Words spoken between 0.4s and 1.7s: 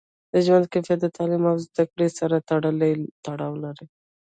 ژوند کیفیت د تعلیم او